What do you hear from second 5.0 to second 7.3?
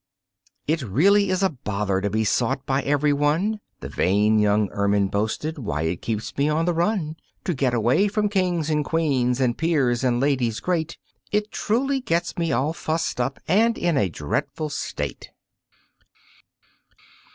boasted. "Why, it keeps me on the run